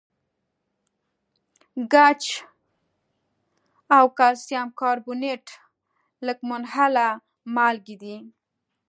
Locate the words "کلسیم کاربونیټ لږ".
4.17-6.37